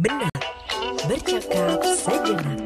Benar, 0.00 0.32
bercakap 1.04 1.84
sejenak. 1.84 2.56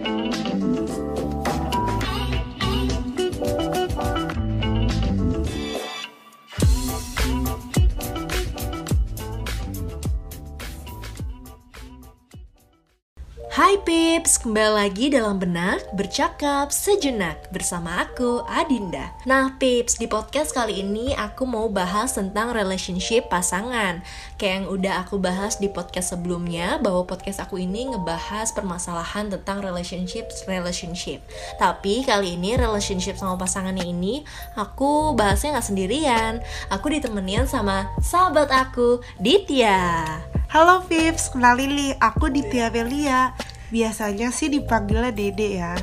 Hai 13.54 13.78
Pips, 13.86 14.42
kembali 14.42 14.82
lagi 14.82 15.14
dalam 15.14 15.38
benak 15.38 15.86
bercakap 15.94 16.74
sejenak 16.74 17.38
bersama 17.54 18.02
aku 18.02 18.42
Adinda. 18.50 19.14
Nah 19.30 19.54
Pips, 19.62 19.94
di 19.94 20.10
podcast 20.10 20.50
kali 20.50 20.82
ini 20.82 21.14
aku 21.14 21.46
mau 21.46 21.70
bahas 21.70 22.18
tentang 22.18 22.50
relationship 22.50 23.30
pasangan. 23.30 24.02
Kayak 24.42 24.54
yang 24.58 24.66
udah 24.74 24.94
aku 25.06 25.22
bahas 25.22 25.62
di 25.62 25.70
podcast 25.70 26.18
sebelumnya 26.18 26.82
bahwa 26.82 27.06
podcast 27.06 27.46
aku 27.46 27.62
ini 27.62 27.94
ngebahas 27.94 28.50
permasalahan 28.50 29.30
tentang 29.30 29.62
relationship 29.62 30.34
relationship. 30.50 31.22
Tapi 31.54 32.02
kali 32.02 32.34
ini 32.34 32.58
relationship 32.58 33.14
sama 33.22 33.38
pasangannya 33.38 33.86
ini 33.86 34.26
aku 34.58 35.14
bahasnya 35.14 35.54
nggak 35.54 35.68
sendirian. 35.70 36.42
Aku 36.74 36.90
ditemenin 36.90 37.46
sama 37.46 37.86
sahabat 38.02 38.50
aku 38.50 38.98
Ditya. 39.22 40.33
Halo 40.54 40.86
Vips, 40.86 41.34
kenalin 41.34 41.74
Lili, 41.74 41.88
aku 41.98 42.30
Ditya 42.30 42.70
Belia. 42.70 43.34
Biasanya 43.68 44.30
sih 44.30 44.46
dipanggilnya 44.46 45.10
Dede 45.10 45.58
ya, 45.58 45.74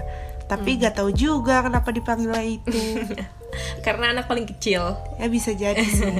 tapi 0.47 0.73
Hmm. 0.73 0.79
gak 0.79 0.95
tahu 0.95 1.11
juga 1.11 1.59
kenapa 1.61 1.91
dipanggilnya 1.91 2.39
itu. 2.39 2.71
Karena 3.85 4.15
anak 4.15 4.31
paling 4.31 4.47
kecil. 4.47 4.95
ya 5.19 5.27
bisa 5.27 5.51
jadi 5.51 5.83
sih. 5.83 6.07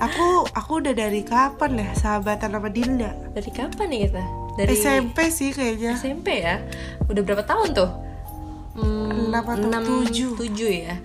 Aku 0.00 0.48
aku 0.48 0.80
udah 0.80 0.96
dari 0.96 1.20
kapan 1.20 1.76
ya 1.76 1.92
sahabatan 1.92 2.56
sama 2.56 2.72
Dinda? 2.72 3.12
Dari 3.36 3.52
kapan 3.52 3.84
nih 3.92 4.08
kita? 4.08 4.24
Dari 4.56 4.72
SMP 4.72 5.28
sih 5.28 5.52
kayaknya. 5.52 5.92
SMP 5.94 6.40
ya 6.40 6.56
udah 7.04 7.20
berapa 7.20 7.44
tahun 7.44 7.76
tuh 7.76 7.90
Hmm, 8.70 9.28
Enam 9.28 9.44
atau 9.44 9.60
enam, 9.60 9.82
tujuh. 9.84 10.40
tujuh 10.40 10.88
ya 10.88 10.96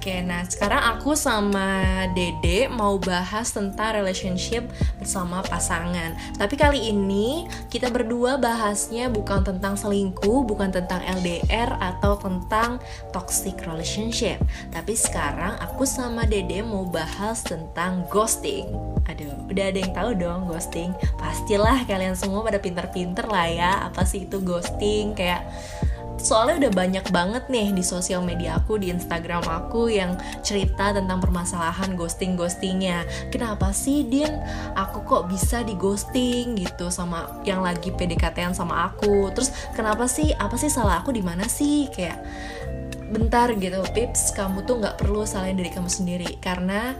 oke 0.00 0.16
nah 0.24 0.40
sekarang 0.48 0.80
aku 0.96 1.12
sama 1.12 2.08
Dede 2.16 2.72
mau 2.72 2.96
bahas 2.96 3.52
tentang 3.52 4.00
relationship 4.00 4.64
bersama 4.96 5.44
pasangan. 5.44 6.16
Tapi 6.40 6.56
kali 6.56 6.88
ini 6.88 7.44
kita 7.68 7.92
berdua 7.92 8.40
bahasnya 8.40 9.12
bukan 9.12 9.44
tentang 9.44 9.76
selingkuh 9.76 10.48
bukan 10.48 10.72
tentang 10.72 11.04
LDR 11.04 11.76
atau 11.76 12.16
tentang 12.16 12.80
toxic 13.12 13.60
relationship. 13.68 14.40
Tapi 14.72 14.96
sekarang 14.96 15.60
aku 15.60 15.84
sama 15.84 16.24
Dede 16.24 16.64
mau 16.64 16.88
bahas 16.88 17.44
tentang 17.44 18.08
ghosting. 18.08 18.72
Aduh, 19.04 19.52
udah 19.52 19.68
ada 19.68 19.78
yang 19.84 19.92
tahu 19.92 20.10
dong 20.16 20.48
ghosting. 20.48 20.96
Pastilah 21.20 21.84
kalian 21.84 22.16
semua 22.16 22.40
pada 22.40 22.56
pinter-pinter 22.56 23.28
lah 23.28 23.52
ya. 23.52 23.72
Apa 23.92 24.08
sih 24.08 24.24
itu 24.24 24.40
ghosting? 24.40 25.12
Kayak 25.12 25.44
soalnya 26.20 26.68
udah 26.68 26.72
banyak 26.76 27.06
banget 27.10 27.44
nih 27.48 27.72
di 27.72 27.80
sosial 27.80 28.20
media 28.20 28.60
aku 28.60 28.76
di 28.76 28.92
Instagram 28.92 29.42
aku 29.48 29.88
yang 29.88 30.14
cerita 30.44 30.92
tentang 30.92 31.18
permasalahan 31.18 31.96
ghosting 31.96 32.36
ghostingnya 32.36 33.08
kenapa 33.32 33.72
sih 33.72 34.04
Din? 34.04 34.30
Aku 34.76 35.02
kok 35.06 35.26
bisa 35.32 35.64
di 35.64 35.74
ghosting 35.74 36.60
gitu 36.60 36.92
sama 36.92 37.40
yang 37.42 37.64
lagi 37.64 37.90
PDKT-an 37.94 38.52
sama 38.52 38.92
aku? 38.92 39.32
Terus 39.32 39.50
kenapa 39.72 40.04
sih? 40.06 40.32
Apa 40.36 40.60
sih 40.60 40.68
salah 40.68 41.00
aku 41.00 41.14
di 41.14 41.24
mana 41.24 41.48
sih? 41.48 41.88
Kayak 41.88 42.20
bentar 43.10 43.50
gitu 43.58 43.82
Pips 43.90 44.36
kamu 44.36 44.62
tuh 44.68 44.78
nggak 44.78 45.00
perlu 45.00 45.26
salahin 45.26 45.56
diri 45.56 45.72
kamu 45.72 45.88
sendiri. 45.88 46.30
Karena 46.38 46.94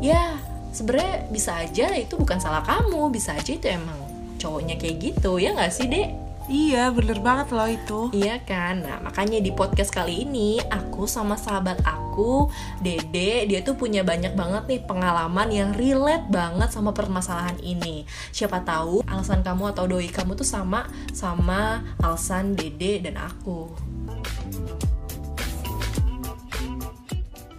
ya 0.00 0.38
sebenarnya 0.72 1.28
bisa 1.30 1.60
aja 1.60 1.92
itu 1.94 2.16
bukan 2.16 2.40
salah 2.42 2.64
kamu 2.64 3.12
bisa 3.12 3.36
aja 3.36 3.52
itu 3.52 3.66
emang 3.68 3.98
cowoknya 4.40 4.78
kayak 4.80 4.96
gitu. 5.12 5.38
Ya 5.38 5.54
nggak 5.54 5.72
sih 5.72 5.86
dek 5.86 6.25
Iya, 6.46 6.94
bener 6.94 7.18
banget 7.18 7.50
loh 7.50 7.66
itu. 7.66 8.00
Iya 8.14 8.38
kan, 8.46 8.78
nah 8.86 9.02
makanya 9.02 9.42
di 9.42 9.50
podcast 9.50 9.90
kali 9.90 10.22
ini 10.22 10.62
aku 10.70 11.02
sama 11.10 11.34
sahabat 11.34 11.82
aku 11.82 12.46
Dede 12.78 13.50
dia 13.50 13.60
tuh 13.66 13.74
punya 13.74 14.06
banyak 14.06 14.38
banget 14.38 14.62
nih 14.70 14.80
pengalaman 14.86 15.50
yang 15.50 15.74
relate 15.74 16.30
banget 16.30 16.70
sama 16.70 16.94
permasalahan 16.94 17.58
ini. 17.66 18.06
Siapa 18.30 18.62
tahu 18.62 19.02
alasan 19.10 19.42
kamu 19.42 19.74
atau 19.74 19.90
doi 19.90 20.06
kamu 20.06 20.38
tuh 20.38 20.46
sama 20.46 20.86
sama 21.10 21.82
alasan 21.98 22.54
Dede 22.54 23.02
dan 23.02 23.18
aku. 23.18 23.66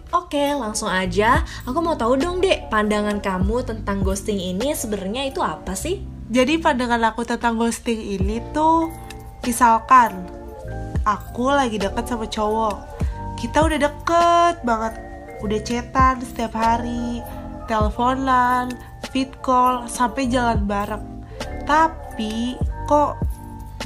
Oke, 0.08 0.56
langsung 0.56 0.88
aja. 0.88 1.44
Aku 1.68 1.84
mau 1.84 1.92
tahu 1.92 2.16
dong, 2.16 2.40
Dek, 2.40 2.72
pandangan 2.72 3.20
kamu 3.20 3.68
tentang 3.68 4.00
ghosting 4.00 4.40
ini 4.40 4.72
sebenarnya 4.72 5.28
itu 5.28 5.44
apa 5.44 5.76
sih? 5.76 6.17
Jadi 6.28 6.60
pandangan 6.60 7.08
aku 7.08 7.24
tentang 7.24 7.56
ghosting 7.56 8.04
ini 8.20 8.44
tuh 8.52 8.92
misalkan 9.48 10.28
aku 11.08 11.48
lagi 11.48 11.80
deket 11.80 12.04
sama 12.04 12.28
cowok. 12.28 12.76
Kita 13.40 13.64
udah 13.64 13.80
deket 13.80 14.60
banget. 14.60 14.94
Udah 15.40 15.56
chatan 15.64 16.20
setiap 16.20 16.52
hari, 16.52 17.24
teleponan, 17.64 18.76
fit 19.08 19.32
call, 19.40 19.88
sampai 19.88 20.28
jalan 20.28 20.68
bareng. 20.68 21.24
Tapi 21.64 22.60
kok 22.84 23.16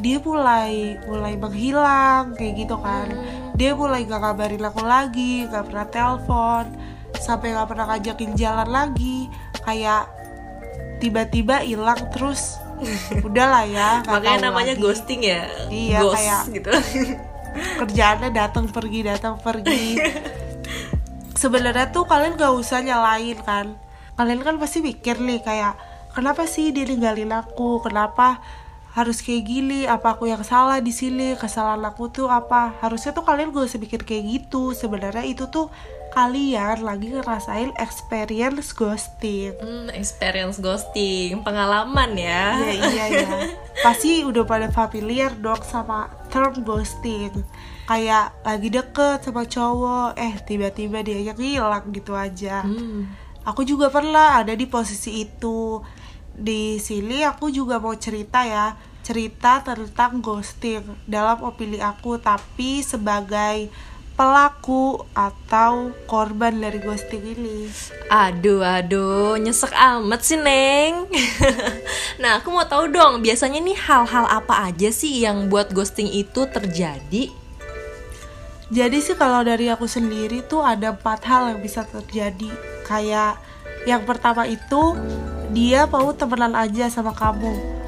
dia 0.03 0.19
mulai 0.19 0.99
mulai 1.07 1.39
menghilang 1.39 2.35
kayak 2.35 2.67
gitu 2.67 2.75
kan. 2.83 3.07
Dia 3.55 3.79
mulai 3.79 4.03
gak 4.03 4.19
kabarin 4.19 4.67
aku 4.67 4.83
lagi, 4.83 5.47
gak 5.47 5.71
pernah 5.71 5.87
telepon, 5.87 6.65
sampai 7.23 7.55
gak 7.55 7.71
pernah 7.71 7.87
ngajakin 7.87 8.35
jalan 8.35 8.67
lagi. 8.67 9.31
Kayak 9.63 10.22
tiba-tiba 11.03 11.61
hilang 11.61 11.99
terus 12.09 12.63
udahlah 13.21 13.63
ya 13.65 14.03
Makanya 14.05 14.49
namanya 14.49 14.75
lagi. 14.75 14.81
ghosting 14.81 15.21
ya. 15.21 15.51
Iya, 15.67 15.99
Ghost 16.01 16.15
kayak- 16.17 16.47
gitu. 16.53 16.71
kerjaannya 17.53 18.31
datang 18.31 18.65
pergi 18.67 19.01
datang 19.03 19.37
pergi 19.37 19.99
sebenarnya 21.35 21.91
tuh 21.91 22.07
kalian 22.07 22.35
gak 22.35 22.49
usah 22.51 22.81
nyalain 22.81 23.37
kan 23.39 23.77
kalian 24.15 24.41
kan 24.41 24.57
pasti 24.57 24.81
mikir 24.81 25.19
nih 25.19 25.43
kayak 25.43 25.77
kenapa 26.11 26.45
sih 26.45 26.71
dia 26.71 26.85
ninggalin 26.85 27.29
aku 27.31 27.83
kenapa 27.83 28.41
harus 28.93 29.25
kayak 29.25 29.49
gini 29.49 29.89
apa 29.89 30.13
aku 30.13 30.29
yang 30.29 30.45
salah 30.45 30.77
di 30.85 30.93
sini 30.93 31.33
kesalahan 31.33 31.81
aku 31.89 32.13
tuh 32.13 32.29
apa 32.29 32.77
harusnya 32.85 33.17
tuh 33.17 33.25
kalian 33.25 33.49
gak 33.49 33.65
usah 33.73 33.81
kayak 33.81 34.25
gitu 34.29 34.77
sebenarnya 34.77 35.25
itu 35.25 35.49
tuh 35.49 35.73
kalian 36.13 36.85
lagi 36.85 37.09
ngerasain 37.09 37.73
experience 37.81 38.77
ghosting 38.77 39.57
Hmm, 39.57 39.89
experience 39.97 40.61
ghosting, 40.61 41.41
pengalaman 41.41 42.13
ya. 42.21 42.61
Iya 42.61 42.73
iya 42.93 43.05
iya. 43.09 43.29
Pasti 43.85 44.21
udah 44.21 44.45
pada 44.45 44.69
familiar 44.69 45.33
dong 45.41 45.65
sama 45.65 46.13
term 46.29 46.61
ghosting. 46.61 47.33
Kayak 47.89 48.37
lagi 48.45 48.69
deket 48.69 49.25
sama 49.25 49.49
cowok, 49.49 50.21
eh 50.21 50.37
tiba-tiba 50.45 51.01
dia 51.01 51.33
yang 51.33 51.41
hilang 51.41 51.89
gitu 51.97 52.13
aja. 52.13 52.61
Hmm. 52.61 53.09
Aku 53.49 53.65
juga 53.65 53.89
pernah 53.89 54.39
ada 54.39 54.53
di 54.53 54.69
posisi 54.69 55.25
itu. 55.25 55.81
Di 56.33 56.81
sini 56.81 57.25
aku 57.25 57.53
juga 57.53 57.77
mau 57.77 57.93
cerita 57.97 58.45
ya, 58.45 58.77
cerita 59.05 59.61
tentang 59.61 60.23
ghosting 60.23 60.87
dalam 61.05 61.43
opini 61.45 61.83
aku 61.83 62.17
tapi 62.17 62.81
sebagai 62.81 63.69
pelaku 64.13 65.03
atau 65.17 65.91
korban 66.05 66.53
dari 66.53 66.79
ghosting 66.79 67.25
ini. 67.33 67.69
Aduh, 68.13 68.61
aduh, 68.61 69.41
nyesek 69.41 69.73
amat 69.73 70.21
sih, 70.21 70.37
Neng. 70.37 71.09
nah, 72.23 72.39
aku 72.39 72.53
mau 72.53 72.69
tahu 72.69 72.93
dong, 72.93 73.25
biasanya 73.25 73.59
nih 73.65 73.77
hal-hal 73.77 74.29
apa 74.29 74.69
aja 74.69 74.93
sih 74.93 75.25
yang 75.25 75.49
buat 75.49 75.73
ghosting 75.73 76.13
itu 76.13 76.45
terjadi? 76.45 77.33
Jadi 78.73 78.99
sih 79.05 79.17
kalau 79.21 79.45
dari 79.45 79.69
aku 79.69 79.85
sendiri 79.85 80.41
tuh 80.49 80.65
ada 80.65 80.97
empat 80.97 81.21
hal 81.29 81.53
yang 81.53 81.61
bisa 81.61 81.85
terjadi. 81.85 82.49
Kayak 82.89 83.37
yang 83.85 84.09
pertama 84.09 84.49
itu 84.49 84.97
dia 85.53 85.85
mau 85.85 86.09
temenan 86.17 86.57
aja 86.57 86.89
sama 86.89 87.13
kamu. 87.13 87.81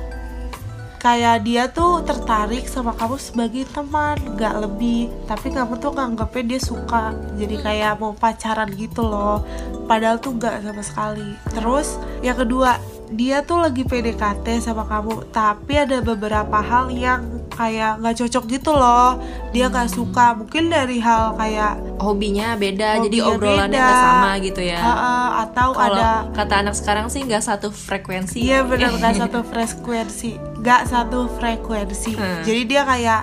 Kayak 1.00 1.36
dia 1.44 1.64
tuh 1.68 2.00
tertarik 2.00 2.64
sama 2.64 2.96
kamu 2.96 3.20
sebagai 3.20 3.68
teman, 3.68 4.16
gak 4.40 4.56
lebih. 4.64 5.12
Tapi 5.28 5.52
kamu 5.52 5.76
tuh 5.76 5.92
nganggapnya 5.92 6.56
dia 6.56 6.60
suka. 6.60 7.12
Jadi 7.36 7.60
kayak 7.60 8.00
mau 8.00 8.16
pacaran 8.16 8.72
gitu 8.72 9.04
loh. 9.04 9.44
Padahal 9.84 10.16
tuh 10.16 10.36
gak 10.40 10.64
sama 10.64 10.80
sekali. 10.80 11.36
Terus 11.52 12.00
yang 12.24 12.40
kedua, 12.40 12.80
dia 13.14 13.40
tuh 13.40 13.62
lagi 13.62 13.82
PDKT 13.82 14.60
sama 14.60 14.84
kamu. 14.84 15.30
Tapi 15.30 15.74
ada 15.78 16.02
beberapa 16.02 16.58
hal 16.58 16.90
yang 16.90 17.46
kayak 17.54 18.02
gak 18.02 18.16
cocok 18.18 18.44
gitu 18.50 18.74
loh. 18.74 19.22
Dia 19.54 19.70
gak 19.70 19.88
suka. 19.88 20.34
Mungkin 20.34 20.68
dari 20.68 20.98
hal 20.98 21.38
kayak 21.38 21.78
Hobinya 22.02 22.58
beda, 22.58 23.00
jadi 23.00 23.18
Hobinya 23.24 23.32
obrolannya 23.32 23.78
beda. 23.80 23.86
nggak 23.88 24.02
sama 24.04 24.30
gitu 24.44 24.60
ya. 24.60 24.76
"Ha-ha," 24.76 25.16
atau 25.48 25.68
Kalau 25.72 25.96
ada 25.96 26.28
kata 26.36 26.54
anak 26.60 26.74
sekarang 26.76 27.06
sih 27.08 27.24
nggak 27.24 27.40
satu 27.40 27.72
frekuensi. 27.72 28.44
Iya 28.44 28.60
benar 28.66 28.92
gak 29.00 29.16
satu 29.24 29.40
frekuensi, 29.40 30.36
gak 30.60 30.90
satu 30.90 31.32
frekuensi. 31.40 32.12
Hmm. 32.12 32.42
Jadi 32.44 32.62
dia 32.68 32.82
kayak 32.84 33.22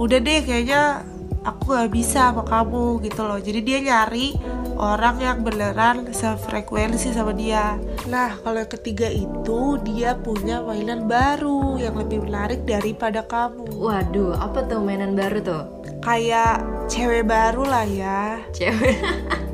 udah 0.00 0.18
deh 0.24 0.40
kayaknya 0.40 1.04
aku 1.44 1.76
gak 1.76 1.92
bisa 1.92 2.32
sama 2.32 2.48
kamu 2.48 3.04
gitu 3.04 3.20
loh. 3.28 3.36
Jadi 3.36 3.60
dia 3.60 3.78
nyari 3.84 4.32
orang 4.78 5.16
yang 5.22 5.38
beneran 5.42 6.10
sefrekuensi 6.10 7.14
sama 7.14 7.32
dia. 7.34 7.78
Nah, 8.10 8.38
kalau 8.42 8.62
yang 8.62 8.72
ketiga 8.72 9.08
itu 9.08 9.78
dia 9.82 10.18
punya 10.18 10.60
mainan 10.62 11.06
baru 11.06 11.78
yang 11.78 11.94
lebih 11.98 12.26
menarik 12.26 12.66
daripada 12.66 13.24
kamu. 13.24 13.70
Waduh, 13.74 14.38
apa 14.38 14.66
tuh 14.66 14.82
mainan 14.82 15.14
baru 15.14 15.38
tuh? 15.40 15.62
Kayak 16.02 16.62
cewek 16.90 17.24
baru 17.26 17.64
lah 17.64 17.86
ya. 17.86 18.40
Cewek. 18.52 18.98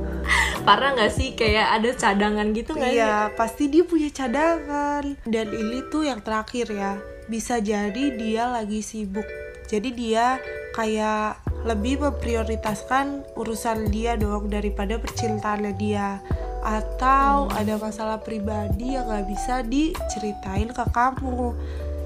Parah 0.66 0.92
nggak 0.92 1.12
sih 1.12 1.32
kayak 1.32 1.80
ada 1.80 1.90
cadangan 1.96 2.52
gitu 2.52 2.76
nggak 2.76 2.92
sih? 2.92 3.00
Iya, 3.00 3.32
pasti 3.34 3.64
dia 3.72 3.84
punya 3.84 4.12
cadangan. 4.12 5.16
Dan 5.24 5.46
ini 5.56 5.82
tuh 5.88 6.04
yang 6.04 6.20
terakhir 6.20 6.68
ya. 6.68 7.00
Bisa 7.26 7.58
jadi 7.62 8.14
dia 8.14 8.50
lagi 8.50 8.84
sibuk. 8.84 9.24
Jadi 9.70 9.94
dia 9.94 10.42
kayak 10.74 11.49
lebih 11.64 12.00
memprioritaskan 12.00 13.36
urusan 13.36 13.92
dia 13.92 14.16
dong 14.16 14.48
daripada 14.48 14.96
percintaannya 14.96 15.72
dia. 15.76 16.20
Atau 16.60 17.48
Hmm. 17.48 17.56
ada 17.56 17.74
masalah 17.80 18.18
pribadi 18.20 18.96
yang 18.96 19.08
nggak 19.08 19.26
bisa 19.28 19.54
diceritain 19.64 20.72
ke 20.72 20.84
kamu. 20.92 21.56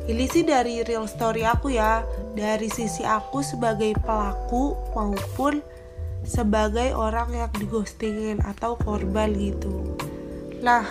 Ini 0.04 0.24
sih 0.28 0.44
dari 0.44 0.84
real 0.84 1.08
story 1.08 1.42
aku 1.48 1.72
ya. 1.74 2.04
Dari 2.36 2.68
sisi 2.68 3.02
aku 3.06 3.40
sebagai 3.40 3.96
pelaku 3.98 4.76
maupun 4.92 5.64
sebagai 6.24 6.92
orang 6.96 7.32
yang 7.32 7.50
digostingin 7.56 8.40
atau 8.44 8.76
korban 8.80 9.32
gitu. 9.32 9.96
Nah 10.60 10.84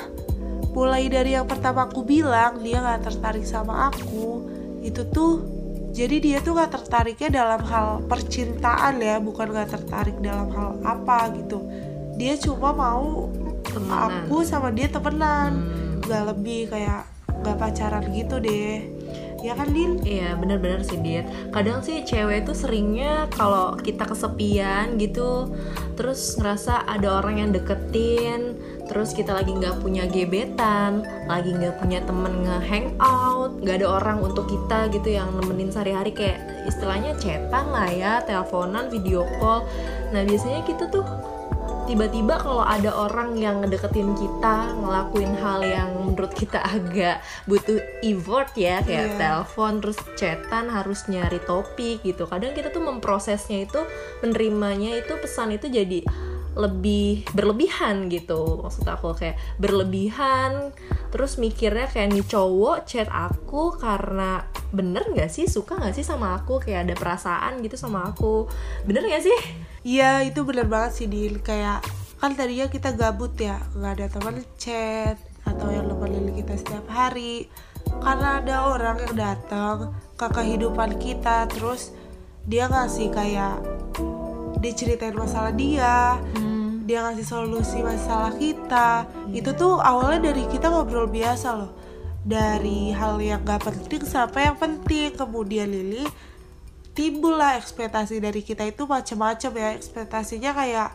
mulai 0.73 1.05
dari 1.05 1.37
yang 1.37 1.45
pertama 1.45 1.85
aku 1.85 2.01
bilang 2.01 2.61
dia 2.65 2.81
nggak 2.81 3.05
tertarik 3.05 3.45
sama 3.45 3.93
aku 3.93 4.41
itu 4.81 5.05
tuh 5.13 5.52
jadi 5.93 6.15
dia 6.17 6.37
tuh 6.41 6.57
nggak 6.57 6.73
tertariknya 6.73 7.29
dalam 7.29 7.61
hal 7.69 8.01
percintaan 8.09 8.97
ya 8.97 9.21
bukan 9.21 9.53
nggak 9.53 9.69
tertarik 9.77 10.17
dalam 10.17 10.49
hal 10.49 10.81
apa 10.81 11.29
gitu. 11.37 11.61
Dia 12.17 12.33
cuma 12.41 12.73
mau 12.73 13.29
Temenan. 13.61 14.25
aku 14.25 14.41
sama 14.41 14.73
dia 14.73 14.89
temenan. 14.89 15.51
Hmm. 15.53 16.01
nggak 16.03 16.23
lebih 16.35 16.61
kayak 16.67 17.07
nggak 17.29 17.57
pacaran 17.61 18.05
gitu 18.09 18.41
deh. 18.41 18.89
Ya 19.43 19.59
kan 19.59 19.75
Din 19.75 19.99
Iya 20.07 20.39
bener-bener 20.39 20.87
sih 20.87 20.97
Dit. 21.03 21.27
Kadang 21.51 21.83
sih 21.83 22.01
cewek 22.07 22.47
tuh 22.47 22.55
seringnya 22.55 23.27
kalau 23.27 23.75
kita 23.75 24.07
kesepian 24.07 24.95
gitu 24.95 25.51
Terus 25.99 26.39
ngerasa 26.39 26.87
ada 26.87 27.19
orang 27.19 27.43
yang 27.43 27.49
deketin 27.51 28.55
Terus 28.83 29.15
kita 29.15 29.31
lagi 29.31 29.55
nggak 29.55 29.79
punya 29.79 30.03
gebetan 30.05 31.01
Lagi 31.23 31.55
nggak 31.55 31.79
punya 31.79 32.03
temen 32.03 32.43
nge-hangout 32.43 33.63
Nggak 33.63 33.75
ada 33.79 33.87
orang 33.87 34.17
untuk 34.19 34.45
kita 34.45 34.91
gitu 34.91 35.15
yang 35.15 35.31
nemenin 35.33 35.71
sehari-hari. 35.71 36.11
Kayak 36.11 36.43
istilahnya 36.67 37.15
chatan 37.15 37.65
lah 37.71 37.87
ya 37.87 38.19
Teleponan, 38.23 38.91
video 38.91 39.23
call. 39.39 39.63
Nah 40.11 40.21
biasanya 40.23 40.61
kita 40.63 40.91
tuh 40.91 41.03
tiba-tiba 41.83 42.39
kalau 42.39 42.63
ada 42.63 42.95
orang 42.95 43.35
yang 43.35 43.59
ngedeketin 43.59 44.15
kita 44.15 44.71
ngelakuin 44.79 45.35
hal 45.35 45.59
yang 45.59 45.91
menurut 45.99 46.31
kita 46.31 46.63
agak 46.75 47.19
butuh 47.43 47.75
effort 47.99 48.55
ya 48.55 48.79
kayak 48.79 49.15
Iya. 49.15 49.19
telepon 49.19 49.83
terus 49.83 49.99
chatan 50.15 50.71
harus 50.71 51.07
nyari 51.11 51.43
topik 51.43 51.99
gitu. 52.03 52.23
Kadang 52.23 52.55
kita 52.55 52.71
tuh 52.71 52.83
memprosesnya 52.83 53.67
itu 53.67 53.83
menerimanya 54.23 54.95
itu 54.95 55.11
pesan 55.19 55.55
itu 55.55 55.67
jadi 55.67 56.03
lebih 56.53 57.25
berlebihan 57.33 58.09
gitu. 58.09 58.61
Maksud 58.61 58.85
aku 58.85 59.17
kayak 59.17 59.37
berlebihan 59.57 60.73
terus 61.09 61.37
mikirnya 61.37 61.85
kayak 61.89 62.13
nih 62.13 62.25
cowok 62.25 62.89
chat 62.89 63.09
aku 63.09 63.73
karena 63.77 64.45
bener 64.73 65.05
nggak 65.09 65.29
sih? 65.29 65.49
Suka 65.49 65.77
nggak 65.77 65.97
sih 65.97 66.05
sama 66.05 66.37
aku? 66.37 66.61
Kayak 66.61 66.89
ada 66.89 66.95
perasaan 66.97 67.61
gitu 67.65 67.77
sama 67.77 68.05
aku. 68.09 68.45
Bener 68.85 69.05
nggak 69.05 69.23
sih? 69.25 69.39
Iya 69.83 70.23
itu 70.23 70.47
bener 70.47 70.69
banget 70.69 70.91
sih 71.03 71.07
Din 71.11 71.43
Kayak 71.43 71.83
kan 72.23 72.39
tadinya 72.39 72.71
kita 72.71 72.95
gabut 72.95 73.35
ya 73.35 73.59
nggak 73.75 73.93
ada 73.99 74.07
teman 74.07 74.39
chat 74.55 75.19
atau 75.43 75.67
yang 75.67 75.91
nemenin 75.91 76.31
kita 76.37 76.55
setiap 76.55 76.87
hari. 76.87 77.51
Karena 77.99 78.39
ada 78.39 78.71
orang 78.71 78.97
yang 79.03 79.15
datang 79.15 79.91
ke 80.15 80.27
kehidupan 80.31 80.97
kita 81.03 81.45
terus 81.51 81.91
dia 82.47 82.67
ngasih 82.67 83.11
kayak 83.11 83.59
dia 84.63 84.71
ceritain 84.71 85.11
masalah 85.11 85.51
dia 85.51 86.15
dia 86.83 86.99
ngasih 86.99 87.27
solusi 87.27 87.79
masalah 87.79 88.35
kita. 88.35 89.07
Itu 89.31 89.55
tuh 89.55 89.79
awalnya 89.79 90.31
dari 90.31 90.43
kita 90.51 90.67
ngobrol 90.67 91.07
biasa 91.07 91.55
loh. 91.55 91.71
Dari 92.23 92.91
hal 92.95 93.19
yang 93.19 93.43
gak 93.43 93.67
penting 93.67 94.03
sampai 94.03 94.51
yang 94.51 94.59
penting. 94.59 95.15
Kemudian 95.15 95.71
Lili 95.71 96.03
timbullah 96.93 97.57
ekspektasi 97.57 98.21
dari 98.21 98.43
kita 98.43 98.67
itu 98.67 98.83
macam-macam 98.83 99.51
ya. 99.55 99.69
Ekspektasinya 99.79 100.51
kayak 100.51 100.89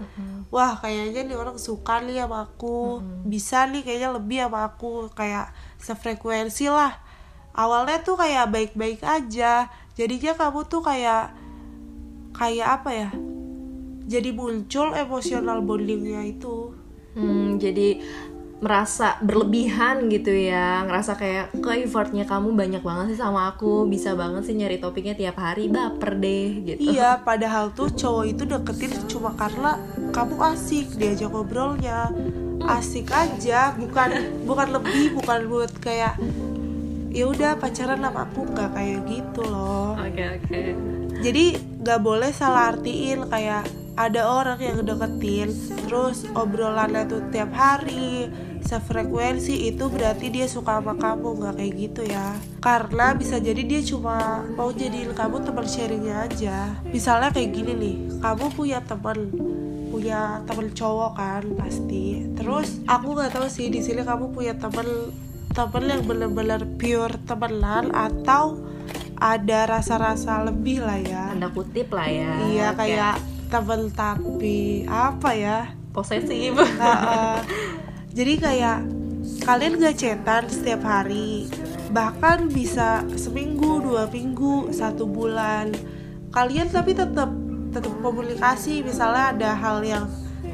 wah 0.52 0.76
kayaknya 0.76 1.24
nih 1.24 1.36
orang 1.40 1.56
suka 1.56 2.04
nih 2.04 2.20
sama 2.20 2.44
aku. 2.44 3.00
Bisa 3.24 3.64
nih 3.64 3.80
kayaknya 3.80 4.08
lebih 4.12 4.38
sama 4.44 4.68
aku. 4.68 5.08
Kayak 5.16 5.56
sefrekuensi 5.80 6.68
lah. 6.68 7.00
Awalnya 7.56 8.04
tuh 8.04 8.20
kayak 8.20 8.52
baik-baik 8.52 9.00
aja. 9.00 9.72
Jadinya 9.96 10.36
kamu 10.36 10.68
tuh 10.68 10.84
kayak 10.84 11.32
kayak 12.36 12.68
apa 12.70 12.90
ya 12.94 13.10
jadi 14.08 14.32
muncul 14.32 14.96
emosional 14.96 15.60
bondingnya 15.60 16.24
itu. 16.24 16.72
Hmm, 17.12 17.60
jadi 17.60 18.00
merasa 18.58 19.20
berlebihan 19.22 20.10
gitu 20.10 20.32
ya. 20.34 20.82
Ngerasa 20.88 21.14
kayak 21.14 21.46
ke 21.62 21.70
effortnya 21.84 22.24
kamu 22.26 22.56
banyak 22.56 22.82
banget 22.82 23.14
sih 23.14 23.20
sama 23.20 23.52
aku? 23.54 23.86
Bisa 23.86 24.18
banget 24.18 24.48
sih 24.48 24.56
nyari 24.56 24.80
topiknya 24.82 25.14
tiap 25.14 25.36
hari? 25.38 25.70
Baper 25.70 26.18
deh 26.18 26.64
gitu. 26.66 26.80
Iya, 26.96 27.22
padahal 27.22 27.70
tuh 27.76 27.92
cowok 27.92 28.24
itu 28.26 28.42
deketin 28.48 28.92
cuma 29.06 29.36
karena 29.36 29.78
kamu 30.10 30.34
asik 30.56 30.96
diajak 30.98 31.30
ngobrolnya, 31.30 32.10
asik 32.64 33.12
aja, 33.12 33.76
bukan 33.76 34.42
bukan 34.48 34.68
lebih, 34.74 35.14
bukan 35.20 35.38
buat 35.46 35.72
kayak 35.78 36.18
ya 37.12 37.24
udah 37.28 37.60
pacaran 37.60 38.00
sama 38.02 38.26
aku. 38.26 38.42
Nggak 38.56 38.70
kayak 38.74 38.98
gitu 39.06 39.42
loh. 39.46 39.94
oke 39.94 40.24
oke. 40.40 40.60
Jadi 41.18 41.44
nggak 41.84 42.00
boleh 42.02 42.30
salah 42.34 42.74
artiin 42.74 43.26
kayak 43.30 43.87
ada 43.98 44.30
orang 44.30 44.62
yang 44.62 44.78
deketin, 44.86 45.50
terus 45.82 46.22
obrolannya 46.38 47.10
tuh 47.10 47.26
tiap 47.34 47.50
hari 47.50 48.30
sefrekuensi 48.62 49.74
itu 49.74 49.90
berarti 49.90 50.30
dia 50.30 50.46
suka 50.46 50.78
sama 50.78 50.94
kamu 50.94 51.42
nggak 51.42 51.54
kayak 51.58 51.72
gitu 51.74 52.02
ya. 52.06 52.38
Karena 52.62 53.18
bisa 53.18 53.42
jadi 53.42 53.58
dia 53.66 53.82
cuma 53.82 54.46
mau 54.54 54.70
jadiin 54.70 55.18
kamu 55.18 55.42
teman 55.42 55.66
sharingnya 55.66 56.30
aja. 56.30 56.78
Misalnya 56.86 57.34
kayak 57.34 57.50
gini 57.50 57.72
nih 57.74 57.96
kamu 58.22 58.54
punya 58.54 58.78
teman 58.86 59.18
punya 59.90 60.46
temen 60.46 60.70
cowok 60.70 61.12
kan 61.18 61.42
pasti. 61.58 62.22
Terus 62.38 62.78
aku 62.86 63.18
nggak 63.18 63.34
tahu 63.34 63.50
sih 63.50 63.66
di 63.66 63.82
sini 63.82 64.06
kamu 64.06 64.30
punya 64.30 64.54
temen 64.54 65.10
temen 65.50 65.84
yang 65.90 66.06
bener-bener 66.06 66.62
pure 66.78 67.18
temenan 67.26 67.90
atau 67.90 68.62
ada 69.18 69.66
rasa-rasa 69.66 70.46
lebih 70.46 70.86
lah 70.86 71.02
ya. 71.02 71.34
Tanda 71.34 71.50
kutip 71.50 71.90
lah 71.90 72.06
ya. 72.06 72.30
Iya 72.46 72.68
kayak 72.78 73.37
temen 73.48 73.88
tapi 73.92 74.84
apa 74.86 75.32
ya? 75.34 75.58
Posesif. 75.92 76.54
Heeh. 76.54 77.36
jadi 78.16 78.34
kayak 78.38 78.78
kalian 79.42 79.80
gak 79.80 79.96
cetan 79.98 80.44
setiap 80.46 80.84
hari 80.84 81.48
bahkan 81.88 82.52
bisa 82.52 83.00
seminggu 83.16 83.80
dua 83.80 84.06
minggu 84.12 84.70
satu 84.70 85.08
bulan. 85.08 85.72
Kalian 86.28 86.68
tapi 86.68 86.92
tetap 86.92 87.32
tetap 87.72 87.92
komunikasi 88.00 88.84
misalnya 88.84 89.32
ada 89.32 89.50
hal 89.56 89.80
yang 89.84 90.04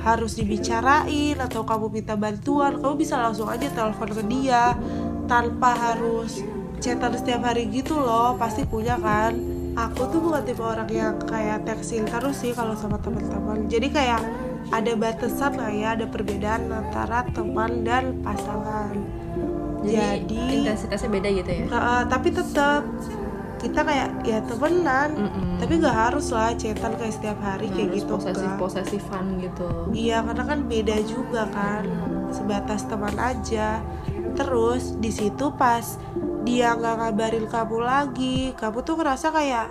harus 0.04 0.36
dibicarain 0.36 1.38
atau 1.40 1.64
kamu 1.64 1.88
minta 1.88 2.14
bantuan 2.14 2.76
kamu 2.76 2.94
bisa 3.00 3.16
langsung 3.16 3.48
aja 3.48 3.72
telepon 3.72 4.10
ke 4.12 4.22
dia 4.28 4.76
tanpa 5.24 5.72
harus 5.72 6.44
chatan 6.82 7.16
setiap 7.16 7.40
hari 7.48 7.72
gitu 7.72 7.96
loh 7.96 8.36
pasti 8.36 8.68
punya 8.68 9.00
kan 9.00 9.32
aku 9.74 10.02
tuh 10.10 10.20
bukan 10.22 10.42
tipe 10.46 10.62
orang 10.62 10.88
yang 10.90 11.18
kayak 11.26 11.66
texting 11.66 12.06
terus 12.06 12.40
sih 12.40 12.54
kalau 12.54 12.74
sama 12.78 12.98
teman-teman. 13.02 13.66
Jadi 13.66 13.90
kayak 13.90 14.22
ada 14.72 14.92
batasan 14.96 15.60
lah 15.60 15.70
ya 15.70 15.88
ada 15.98 16.06
perbedaan 16.08 16.70
antara 16.72 17.26
teman 17.34 17.84
dan 17.84 18.22
pasangan. 18.24 18.96
Jadi, 19.84 20.24
jadi 20.24 20.54
intensitasnya 20.64 21.10
beda 21.12 21.28
gitu 21.44 21.50
ya? 21.52 21.64
Uh, 21.68 22.02
tapi 22.08 22.32
tetap 22.32 22.88
kita 23.60 23.80
kayak 23.80 24.08
ya 24.24 24.38
temenan. 24.44 25.10
Mm-mm. 25.16 25.56
tapi 25.56 25.80
nggak 25.80 25.96
harus 25.96 26.28
lah 26.34 26.52
chatan 26.52 26.92
kayak 27.00 27.14
setiap 27.14 27.38
hari 27.40 27.72
kayak 27.72 27.88
Harus 27.88 27.96
gitu 28.04 28.12
posesif 28.20 28.50
posesifan 28.60 29.24
gitu. 29.40 29.68
Iya 29.94 30.20
karena 30.24 30.44
kan 30.44 30.60
beda 30.68 30.96
juga 31.08 31.42
kan 31.52 31.84
sebatas 32.32 32.84
teman 32.84 33.16
aja. 33.16 33.80
Terus 34.34 34.98
di 34.98 35.10
situ 35.10 35.54
pas 35.54 35.98
dia 36.44 36.76
nggak 36.76 36.94
ngabarin 37.00 37.46
kamu 37.48 37.78
lagi, 37.80 38.52
kamu 38.58 38.78
tuh 38.84 39.00
ngerasa 39.00 39.32
kayak 39.32 39.66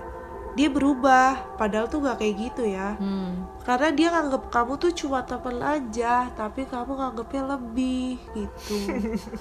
dia 0.54 0.70
berubah, 0.70 1.58
padahal 1.58 1.90
tuh 1.90 2.02
nggak 2.02 2.18
kayak 2.22 2.36
gitu 2.50 2.64
ya. 2.66 2.98
hmm. 2.98 3.62
Karena 3.66 3.90
dia 3.90 4.08
nganggep 4.14 4.54
kamu 4.54 4.74
tuh 4.78 4.92
cuma 4.94 5.26
teman 5.26 5.58
aja, 5.62 6.30
tapi 6.34 6.66
kamu 6.70 6.94
nganggepnya 6.94 7.44
lebih 7.58 8.22
gitu. 8.38 8.78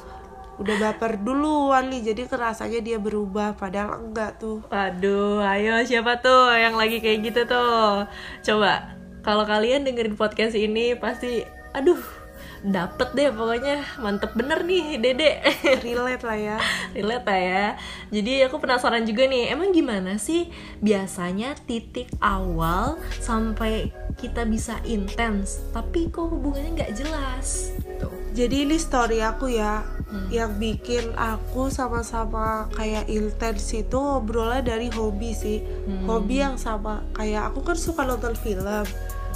Udah 0.60 0.76
baper 0.76 1.20
duluan 1.20 1.88
nih, 1.88 2.12
jadi 2.12 2.28
kerasanya 2.28 2.80
dia 2.84 2.98
berubah, 3.00 3.56
padahal 3.56 4.08
enggak 4.08 4.40
tuh. 4.40 4.64
Waduh, 4.68 5.40
ayo 5.44 5.80
siapa 5.84 6.20
tuh 6.20 6.52
yang 6.52 6.76
lagi 6.76 7.00
kayak 7.00 7.32
gitu 7.32 7.40
tuh? 7.48 8.08
Coba 8.44 8.96
kalau 9.22 9.46
kalian 9.46 9.86
dengerin 9.86 10.18
podcast 10.18 10.58
ini 10.58 10.98
pasti 10.98 11.46
aduh 11.72 12.21
dapet 12.62 13.08
deh 13.14 13.30
pokoknya. 13.34 13.82
Mantep 13.98 14.32
bener 14.38 14.62
nih 14.62 14.98
dede. 15.02 15.42
Relate 15.82 16.24
lah 16.24 16.38
ya. 16.38 16.56
Relate 16.96 17.26
lah 17.26 17.40
ya. 17.40 17.66
Jadi 18.14 18.32
aku 18.46 18.62
penasaran 18.62 19.02
juga 19.02 19.26
nih 19.26 19.50
emang 19.50 19.74
gimana 19.74 20.16
sih 20.16 20.48
biasanya 20.78 21.58
titik 21.66 22.08
awal 22.22 22.98
sampai 23.18 23.90
kita 24.16 24.44
bisa 24.46 24.78
intens 24.84 25.64
tapi 25.72 26.12
kok 26.12 26.30
hubungannya 26.30 26.78
nggak 26.78 26.94
jelas? 26.94 27.74
Tuh. 27.98 28.12
Jadi 28.32 28.64
ini 28.64 28.76
story 28.78 29.20
aku 29.20 29.50
ya 29.50 29.82
hmm. 29.82 30.28
yang 30.30 30.56
bikin 30.56 31.12
aku 31.18 31.68
sama-sama 31.68 32.70
kayak 32.78 33.10
intens 33.10 33.72
itu 33.74 33.96
ngobrolnya 33.98 34.62
dari 34.62 34.88
hobi 34.92 35.34
sih. 35.34 35.58
Hmm. 35.62 36.06
hobi 36.06 36.40
yang 36.40 36.56
sama 36.56 37.02
kayak 37.18 37.52
aku 37.52 37.66
kan 37.66 37.76
suka 37.76 38.06
nonton 38.06 38.38
film. 38.38 38.86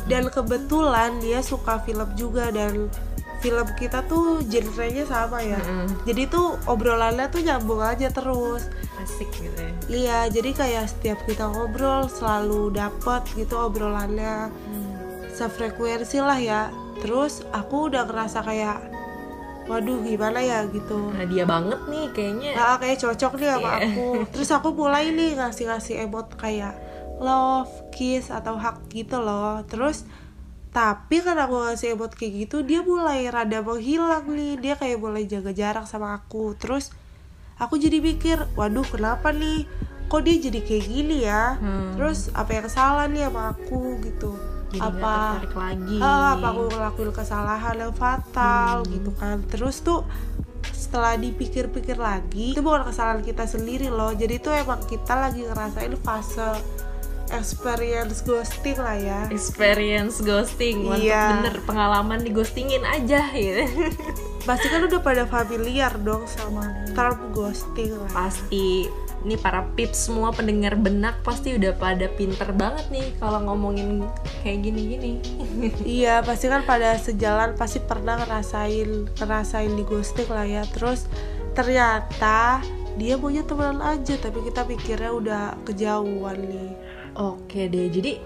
Dan 0.06 0.30
kebetulan 0.30 1.18
dia 1.18 1.42
suka 1.42 1.82
film 1.82 2.06
juga 2.14 2.54
dan 2.54 2.86
film 3.46 3.68
kita 3.78 4.02
tuh 4.10 4.42
genrenya 4.50 5.06
sama 5.06 5.38
ya. 5.38 5.62
Mm-hmm. 5.62 6.02
jadi 6.02 6.22
tuh 6.26 6.58
obrolannya 6.66 7.30
tuh 7.30 7.46
nyambung 7.46 7.78
aja 7.78 8.10
terus. 8.10 8.66
Asik 8.98 9.30
gitu 9.38 9.54
ya. 9.54 9.72
Iya 9.86 10.18
jadi 10.34 10.50
kayak 10.50 10.84
setiap 10.90 11.18
kita 11.30 11.46
ngobrol 11.46 12.10
selalu 12.10 12.74
dapet 12.74 13.22
gitu 13.38 13.54
obrolannya. 13.54 14.50
Mm. 14.50 14.84
sefrekuensi 15.36 16.18
lah 16.18 16.40
ya. 16.40 16.72
Terus 17.04 17.44
aku 17.52 17.92
udah 17.92 18.08
ngerasa 18.08 18.40
kayak 18.42 18.80
waduh 19.68 20.00
gimana 20.02 20.40
ya? 20.42 20.64
gitu. 20.70 21.12
Nah, 21.12 21.26
dia 21.28 21.44
banget 21.44 21.78
nih 21.86 22.06
kayaknya. 22.14 22.50
Nah, 22.56 22.74
kayak 22.80 22.98
cocok 23.02 23.32
nih 23.36 23.48
sama 23.52 23.68
yeah. 23.68 23.78
aku. 23.84 24.08
Terus 24.32 24.50
aku 24.50 24.68
mulai 24.72 25.12
nih 25.12 25.36
ngasih-ngasih 25.38 25.94
emot 26.08 26.34
kayak 26.40 26.74
love 27.20 27.70
kiss 27.92 28.32
atau 28.32 28.56
hug 28.56 28.80
gitu 28.88 29.20
loh. 29.20 29.60
Terus 29.68 30.08
tapi 30.76 31.24
kan 31.24 31.40
aku 31.40 31.56
ngasih 31.64 31.96
emot 31.96 32.12
kayak 32.12 32.44
gitu 32.44 32.60
dia 32.60 32.84
mulai 32.84 33.24
rada 33.32 33.64
menghilang 33.64 34.28
nih. 34.28 34.60
Dia 34.60 34.74
kayak 34.76 35.00
mulai 35.00 35.24
jaga 35.24 35.56
jarak 35.56 35.88
sama 35.88 36.12
aku. 36.20 36.52
Terus 36.60 36.92
aku 37.56 37.80
jadi 37.80 38.04
mikir 38.04 38.44
waduh 38.60 38.84
kenapa 38.84 39.32
nih? 39.32 39.64
Kok 40.12 40.20
dia 40.20 40.36
jadi 40.36 40.60
kayak 40.60 40.84
gini 40.84 41.24
ya? 41.24 41.56
Hmm. 41.56 41.96
terus 41.96 42.28
apa 42.36 42.60
yang 42.60 42.68
salah 42.68 43.08
nih 43.08 43.24
sama 43.24 43.56
aku 43.56 44.04
gitu. 44.04 44.36
Jadi 44.76 44.84
apa 44.84 45.40
lagi. 45.56 45.96
Uh, 45.96 46.26
apa 46.36 46.46
aku 46.52 46.62
ngelakuin 46.68 47.12
kesalahan 47.16 47.76
yang 47.80 47.94
fatal 47.96 48.84
hmm. 48.84 48.92
gitu 49.00 49.10
kan. 49.16 49.40
Terus 49.48 49.80
tuh 49.80 50.04
setelah 50.76 51.16
dipikir-pikir 51.16 51.96
lagi 51.96 52.52
itu 52.52 52.60
bukan 52.60 52.84
kesalahan 52.84 53.24
kita 53.24 53.48
sendiri 53.48 53.88
loh. 53.88 54.12
Jadi 54.12 54.44
tuh 54.44 54.52
emang 54.52 54.84
kita 54.84 55.16
lagi 55.16 55.40
ngerasain 55.40 55.96
fase 56.04 56.52
experience 57.34 58.22
ghosting 58.22 58.78
lah 58.78 58.96
ya. 58.98 59.20
Experience 59.32 60.22
ghosting 60.22 60.86
mantap 60.86 61.02
iya. 61.02 61.24
bener. 61.38 61.54
Pengalaman 61.66 62.22
di 62.22 62.30
ghostingin 62.30 62.82
aja 62.86 63.30
ya 63.34 63.66
pasti 64.46 64.70
kan 64.70 64.86
udah 64.86 65.02
pada 65.02 65.26
familiar 65.26 65.90
dong 66.06 66.22
sama 66.30 66.70
term 66.94 67.34
ghosting 67.34 67.90
lah. 67.98 68.10
Pasti. 68.14 68.86
Ini 69.26 69.34
para 69.42 69.66
pips 69.74 70.06
semua 70.06 70.30
pendengar 70.30 70.78
benak 70.78 71.18
pasti 71.26 71.58
udah 71.58 71.74
pada 71.74 72.06
pinter 72.14 72.46
banget 72.54 72.86
nih 72.94 73.10
kalau 73.18 73.42
ngomongin 73.42 74.06
kayak 74.46 74.62
gini-gini. 74.62 75.18
Iya 75.98 76.22
pasti 76.22 76.46
kan 76.46 76.62
pada 76.62 76.94
sejalan 76.94 77.58
pasti 77.58 77.82
pernah 77.82 78.22
ngerasain 78.22 79.10
ngerasain 79.18 79.72
di 79.74 79.82
ghosting 79.82 80.30
lah 80.30 80.46
ya. 80.46 80.62
Terus 80.70 81.10
ternyata 81.58 82.62
dia 82.96 83.18
punya 83.18 83.42
teman 83.44 83.82
aja 83.84 84.14
tapi 84.16 84.40
kita 84.46 84.62
pikirnya 84.64 85.10
udah 85.12 85.42
kejauhan 85.68 86.38
nih 86.48 86.85
Oke 87.16 87.72
deh, 87.72 87.88
jadi 87.88 88.20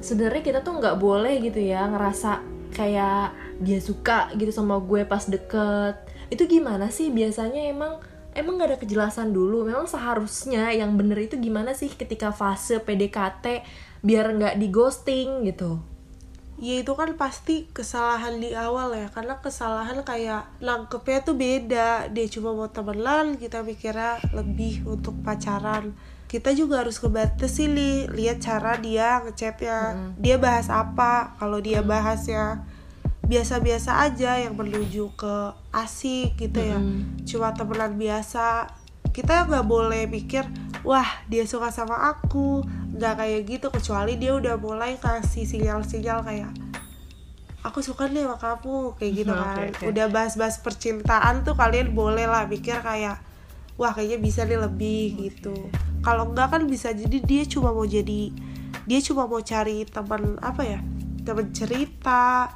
sebenarnya 0.00 0.40
kita 0.40 0.58
tuh 0.64 0.80
nggak 0.80 0.96
boleh 0.96 1.44
gitu 1.44 1.60
ya 1.60 1.84
ngerasa 1.92 2.40
kayak 2.72 3.36
dia 3.60 3.76
suka 3.84 4.32
gitu 4.40 4.48
sama 4.48 4.80
gue 4.80 5.04
pas 5.04 5.20
deket. 5.28 6.00
Itu 6.32 6.48
gimana 6.48 6.88
sih 6.88 7.12
biasanya 7.12 7.68
emang 7.68 8.00
emang 8.32 8.56
nggak 8.56 8.68
ada 8.72 8.78
kejelasan 8.80 9.36
dulu. 9.36 9.68
Memang 9.68 9.84
seharusnya 9.84 10.72
yang 10.72 10.96
bener 10.96 11.20
itu 11.20 11.36
gimana 11.36 11.76
sih 11.76 11.92
ketika 11.92 12.32
fase 12.32 12.80
PDKT 12.80 13.60
biar 14.00 14.32
nggak 14.32 14.56
di 14.56 14.66
ghosting 14.72 15.44
gitu 15.44 15.90
ya 16.60 16.84
itu 16.84 16.92
kan 16.92 17.16
pasti 17.16 17.64
kesalahan 17.72 18.36
di 18.36 18.52
awal 18.52 18.92
ya 18.92 19.08
karena 19.08 19.40
kesalahan 19.40 20.04
kayak 20.04 20.44
nangkepnya 20.60 21.24
tuh 21.24 21.32
beda 21.32 22.12
dia 22.12 22.26
cuma 22.28 22.52
mau 22.52 22.68
temenan 22.68 23.40
kita 23.40 23.64
mikirnya 23.64 24.20
lebih 24.36 24.84
untuk 24.84 25.16
pacaran 25.24 25.96
kita 26.30 26.54
juga 26.54 26.86
harus 26.86 27.02
sih 27.50 27.66
nih 27.66 28.06
lihat 28.06 28.38
cara 28.38 28.78
dia 28.78 29.18
ngechatnya. 29.26 29.78
Hmm. 29.90 30.10
dia 30.14 30.38
bahas 30.38 30.70
apa? 30.70 31.34
Kalau 31.42 31.58
dia 31.58 31.82
bahas 31.82 32.22
ya 32.30 32.62
biasa-biasa 33.26 34.06
aja 34.06 34.38
yang 34.38 34.54
menuju 34.54 35.10
ke 35.18 35.34
asik 35.74 36.38
gitu 36.38 36.62
ya. 36.62 36.78
Hmm. 36.78 37.18
cuma 37.26 37.50
temenan 37.50 37.98
biasa. 37.98 38.70
Kita 39.10 39.50
nggak 39.50 39.66
boleh 39.66 40.06
pikir 40.06 40.46
wah 40.86 41.26
dia 41.26 41.42
suka 41.50 41.74
sama 41.74 41.98
aku. 42.14 42.62
Nggak 42.94 43.26
kayak 43.26 43.40
gitu 43.50 43.66
kecuali 43.74 44.14
dia 44.14 44.30
udah 44.38 44.54
mulai 44.54 45.02
kasih 45.02 45.42
sinyal-sinyal 45.42 46.22
kayak 46.22 46.54
aku 47.66 47.82
suka 47.82 48.06
nih 48.06 48.24
sama 48.24 48.38
kamu 48.38 48.94
kayak 48.96 49.12
gitu 49.18 49.32
kan. 49.42 49.58
okay, 49.58 49.68
okay. 49.74 49.86
udah 49.90 50.06
bahas-bahas 50.14 50.62
percintaan 50.62 51.42
tuh 51.42 51.58
kalian 51.58 51.90
boleh 51.90 52.24
lah 52.24 52.46
pikir 52.46 52.78
kayak 52.80 53.18
wah 53.76 53.92
kayaknya 53.92 54.18
bisa 54.22 54.48
nih 54.48 54.62
lebih 54.62 55.04
okay. 55.12 55.20
gitu 55.28 55.56
kalau 56.00 56.32
enggak 56.32 56.56
kan 56.56 56.62
bisa 56.66 56.92
jadi 56.92 57.18
dia 57.20 57.42
cuma 57.44 57.72
mau 57.72 57.84
jadi 57.84 58.32
dia 58.88 59.00
cuma 59.04 59.28
mau 59.28 59.40
cari 59.40 59.84
teman 59.86 60.40
apa 60.40 60.62
ya 60.64 60.80
teman 61.24 61.52
cerita 61.52 62.50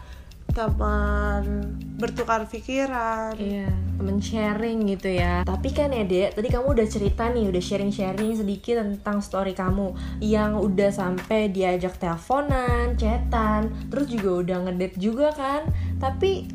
teman 0.55 1.75
bertukar 1.99 2.47
pikiran. 2.47 3.35
Iya 3.35 3.85
teman 3.95 4.19
sharing 4.19 4.85
gitu 4.91 5.09
ya. 5.17 5.47
Tapi 5.47 5.71
kan 5.71 5.95
ya 5.95 6.05
dek 6.05 6.37
tadi 6.37 6.49
kamu 6.51 6.77
udah 6.77 6.87
cerita 6.87 7.31
nih 7.31 7.49
udah 7.49 7.63
sharing 7.63 7.89
sharing 7.95 8.37
sedikit 8.37 8.83
tentang 8.83 9.23
story 9.23 9.55
kamu 9.55 9.95
yang 10.21 10.59
udah 10.59 10.91
sampai 10.91 11.49
diajak 11.49 11.97
teleponan 11.97 12.99
chatan 12.99 13.71
terus 13.89 14.11
juga 14.11 14.31
udah 14.45 14.57
ngedate 14.69 14.97
juga 14.99 15.33
kan. 15.33 15.63
Tapi 16.03 16.51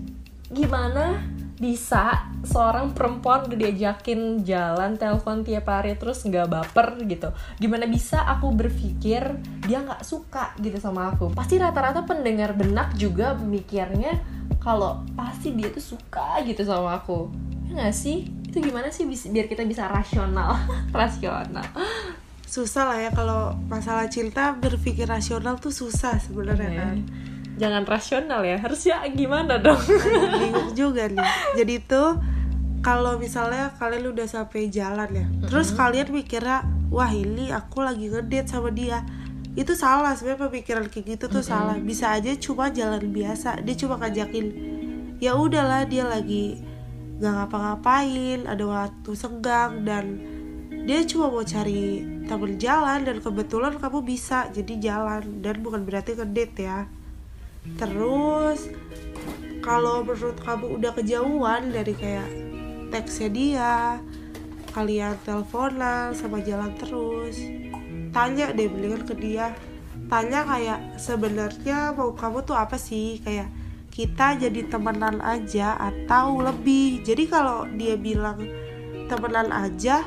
gimana 0.51 1.23
bisa 1.59 2.31
seorang 2.47 2.95
perempuan 2.95 3.43
udah 3.51 3.59
diajakin 3.59 4.47
jalan 4.47 4.95
telepon 4.95 5.43
tiap 5.43 5.67
hari 5.67 5.99
terus 5.99 6.23
nggak 6.23 6.47
baper 6.47 6.95
gitu. 7.03 7.35
Gimana 7.59 7.83
bisa 7.85 8.23
aku 8.23 8.55
berpikir 8.55 9.37
dia 9.67 9.83
nggak 9.83 10.07
suka 10.07 10.55
gitu 10.63 10.79
sama 10.79 11.11
aku? 11.11 11.35
Pasti 11.35 11.59
rata-rata 11.59 12.07
pendengar 12.07 12.55
benak 12.55 12.95
juga 12.95 13.35
mikirnya 13.35 14.23
kalau 14.63 15.03
pasti 15.19 15.51
dia 15.51 15.67
tuh 15.67 15.83
suka 15.83 16.39
gitu 16.47 16.63
sama 16.63 16.95
aku. 17.03 17.27
Ya 17.67 17.85
nggak 17.85 17.95
sih? 17.95 18.31
Itu 18.47 18.63
gimana 18.63 18.87
sih 18.89 19.03
biar 19.05 19.51
kita 19.51 19.67
bisa 19.67 19.91
rasional? 19.91 20.55
Rasional. 20.95 21.67
Susah 22.49 22.87
lah 22.87 22.97
ya 22.97 23.11
kalau 23.13 23.53
masalah 23.69 24.09
cinta 24.09 24.57
berpikir 24.57 25.05
rasional 25.05 25.61
tuh 25.61 25.69
susah 25.69 26.17
sebenarnya 26.17 26.71
yeah. 26.73 26.81
kan 26.81 26.97
jangan 27.59 27.83
rasional 27.83 28.41
ya. 28.47 28.57
Harusnya 28.57 29.03
gimana 29.11 29.59
dong? 29.59 29.77
Bingung 30.39 30.71
juga 30.79 31.11
nih. 31.11 31.19
Jadi 31.59 31.75
tuh 31.83 32.15
kalau 32.79 33.19
misalnya 33.19 33.75
kalian 33.75 34.15
udah 34.15 34.23
sampai 34.23 34.71
jalan 34.71 35.09
ya 35.11 35.27
mm-hmm. 35.27 35.51
terus 35.51 35.75
kalian 35.75 36.15
mikirnya 36.15 36.63
wah 36.87 37.11
ini 37.11 37.51
aku 37.51 37.83
lagi 37.83 38.07
ngedate 38.07 38.47
sama 38.47 38.71
dia. 38.71 39.03
Itu 39.57 39.75
salah 39.75 40.15
sebenarnya 40.15 40.47
pemikiran 40.47 40.85
kayak 40.87 41.19
gitu 41.19 41.25
tuh 41.27 41.43
mm-hmm. 41.43 41.51
salah. 41.51 41.75
Bisa 41.77 42.15
aja 42.15 42.31
cuma 42.39 42.71
jalan 42.71 43.11
biasa. 43.11 43.59
Dia 43.61 43.75
cuma 43.75 43.99
ngajakin 43.99 44.45
ya 45.19 45.35
udahlah 45.35 45.83
dia 45.83 46.07
lagi 46.07 46.63
gak 47.19 47.35
ngapa-ngapain 47.35 48.47
ada 48.47 48.63
waktu 48.63 49.11
senggang 49.11 49.83
dan 49.83 50.23
dia 50.87 51.03
cuma 51.03 51.27
mau 51.27 51.43
cari 51.43 52.07
temen 52.23 52.55
jalan 52.55 53.03
dan 53.03 53.19
kebetulan 53.19 53.75
kamu 53.75 53.99
bisa 54.07 54.47
jadi 54.55 54.75
jalan. 54.79 55.43
Dan 55.43 55.59
bukan 55.59 55.83
berarti 55.83 56.15
ngedate 56.15 56.63
ya 56.63 56.87
terus 57.77 58.71
kalau 59.59 60.01
menurut 60.05 60.39
kamu 60.41 60.79
udah 60.79 60.91
kejauhan 60.95 61.75
dari 61.75 61.93
kayak 61.93 62.29
teksnya 62.89 63.29
dia 63.29 63.75
kalian 64.71 65.17
teleponan 65.25 66.15
sama 66.15 66.39
jalan 66.41 66.71
terus 66.77 67.37
tanya 68.09 68.51
deh 68.53 68.69
mendingan 68.69 69.03
ke 69.05 69.13
dia. 69.17 69.53
Tanya 70.09 70.41
kayak 70.45 70.97
sebenarnya 70.97 71.93
mau 71.93 72.13
kamu 72.17 72.41
tuh 72.45 72.57
apa 72.57 72.75
sih? 72.81 73.21
Kayak 73.21 73.53
kita 73.93 74.37
jadi 74.41 74.65
temenan 74.65 75.21
aja 75.21 75.77
atau 75.77 76.41
lebih. 76.41 77.05
Jadi 77.05 77.29
kalau 77.29 77.69
dia 77.77 77.93
bilang 77.93 78.41
temenan 79.09 79.53
aja 79.53 80.05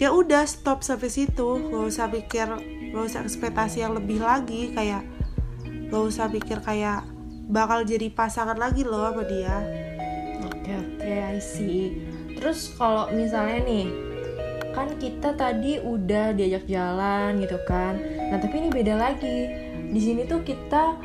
ya 0.00 0.08
udah 0.10 0.48
stop 0.48 0.80
sampai 0.80 1.12
situ. 1.12 1.60
Gak 1.68 1.84
usah 1.84 2.08
pikir 2.08 2.48
gak 2.92 3.04
usah 3.04 3.20
ekspektasi 3.24 3.84
yang 3.84 3.92
lebih 3.92 4.24
lagi. 4.24 4.72
Kayak 4.72 5.04
gak 5.92 6.08
usah 6.08 6.32
pikir 6.32 6.56
kayak 6.64 7.04
bakal 7.52 7.84
jadi 7.84 8.08
pasangan 8.08 8.56
lagi 8.56 8.80
loh 8.80 9.12
sama 9.12 9.28
dia. 9.28 9.60
Oke 10.48 10.72
okay, 10.72 10.76
oke 10.80 10.96
okay, 11.04 11.16
I 11.36 11.38
see. 11.38 12.00
Terus 12.32 12.72
kalau 12.80 13.12
misalnya 13.12 13.60
nih 13.68 13.86
kan 14.72 14.88
kita 14.96 15.36
tadi 15.36 15.76
udah 15.84 16.32
diajak 16.32 16.64
jalan 16.64 17.44
gitu 17.44 17.60
kan. 17.68 18.00
Nah 18.32 18.40
tapi 18.40 18.64
ini 18.64 18.72
beda 18.72 18.96
lagi. 18.96 19.52
Di 19.92 20.00
sini 20.00 20.24
tuh 20.24 20.40
kita 20.40 20.96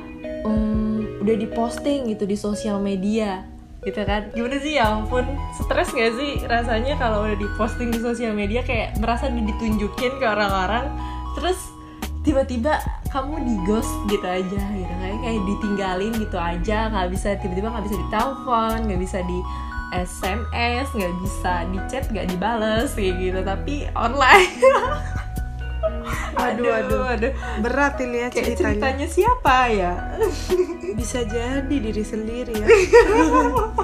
um, 0.48 1.04
udah 1.20 1.36
diposting 1.36 2.08
gitu 2.08 2.24
di 2.24 2.40
sosial 2.40 2.80
media 2.80 3.44
gitu 3.84 4.00
kan. 4.08 4.32
Gimana 4.32 4.56
sih? 4.64 4.80
Ya 4.80 4.88
ampun 4.88 5.28
stres 5.60 5.92
gak 5.92 6.16
sih 6.16 6.48
rasanya 6.48 6.96
kalau 6.96 7.28
udah 7.28 7.36
diposting 7.36 7.92
di 7.92 8.00
sosial 8.00 8.32
media 8.32 8.64
kayak 8.64 8.96
merasa 9.04 9.28
ditunjukin 9.28 10.16
ke 10.16 10.24
orang-orang. 10.24 10.88
Terus 11.36 11.60
tiba-tiba 12.24 12.80
kamu 13.08 13.36
di 13.44 13.56
ghost 13.66 13.92
gitu 14.08 14.24
aja 14.24 14.62
gitu 14.74 14.94
kayak 15.00 15.20
kayak 15.24 15.42
ditinggalin 15.46 16.14
gitu 16.18 16.38
aja 16.38 16.78
nggak 16.92 17.08
bisa 17.12 17.28
tiba-tiba 17.40 17.68
nggak 17.72 17.86
bisa 17.86 17.98
ditelepon 17.98 18.78
nggak 18.88 19.02
bisa 19.02 19.20
di 19.24 19.40
SMS 19.96 20.88
nggak 20.92 21.14
bisa 21.24 21.54
di 21.72 21.78
chat 21.88 22.04
nggak 22.12 22.28
dibales 22.28 22.92
kayak 22.94 23.16
gitu 23.18 23.40
tapi 23.42 23.76
online 23.96 24.52
aduh, 26.38 26.72
aduh, 26.72 27.04
aduh. 27.04 27.32
Berat 27.60 28.00
ini 28.00 28.18
ya 28.24 28.28
Kayak 28.30 28.56
ceritanya. 28.56 28.64
ceritanya 28.72 29.08
siapa 29.10 29.58
ya? 29.68 29.94
Bisa 31.00 31.20
jadi 31.26 31.76
diri 31.76 32.04
sendiri 32.06 32.54
ya. 32.54 32.68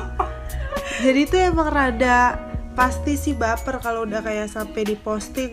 jadi 1.04 1.20
itu 1.20 1.36
emang 1.36 1.68
rada 1.68 2.40
pasti 2.74 3.18
sih 3.18 3.34
baper 3.38 3.82
kalau 3.82 4.06
udah 4.08 4.22
kayak 4.24 4.48
sampai 4.50 4.86
diposting 4.86 5.52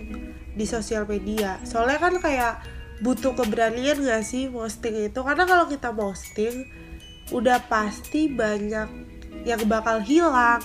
di 0.55 0.65
sosial 0.69 1.05
media. 1.05 1.59
Soalnya 1.65 1.99
kan 1.99 2.15
kayak 2.21 2.53
butuh 3.00 3.33
keberanian 3.33 4.00
gak 4.00 4.23
sih 4.23 4.47
posting 4.47 5.09
itu? 5.09 5.21
Karena 5.21 5.45
kalau 5.45 5.64
kita 5.64 5.90
posting 5.90 6.69
udah 7.30 7.61
pasti 7.66 8.28
banyak 8.28 8.88
yang 9.42 9.61
bakal 9.64 10.00
hilang. 10.00 10.61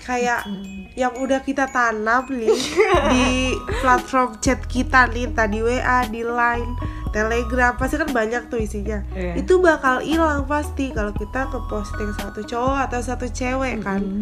Kayak 0.00 0.44
yang 0.94 1.16
udah 1.16 1.40
kita 1.40 1.64
tanam 1.66 2.28
nih 2.28 2.52
di 3.08 3.24
platform 3.80 4.36
chat 4.38 4.60
kita 4.68 5.08
nih 5.08 5.32
tadi 5.32 5.58
WA 5.58 6.04
di 6.06 6.20
Line 6.20 6.76
Telegram 7.08 7.72
pasti 7.72 7.96
kan 7.96 8.12
banyak 8.12 8.46
tuh 8.46 8.60
isinya 8.60 9.00
Iya. 9.16 9.40
itu 9.40 9.58
bakal 9.58 10.04
hilang 10.04 10.44
pasti 10.44 10.92
kalau 10.92 11.08
kita 11.10 11.48
ke 11.48 11.56
posting 11.66 12.12
satu 12.20 12.44
cowok 12.44 12.78
atau 12.84 13.00
satu 13.00 13.26
cewek 13.26 13.80
kan 13.80 14.20